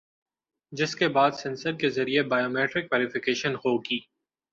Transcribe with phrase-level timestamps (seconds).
[0.73, 3.99] جس کے بعد سینسر کے ذریعے بائیو میٹرک ویری فیکیشن ہوگی